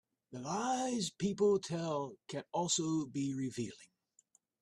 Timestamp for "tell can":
1.59-2.41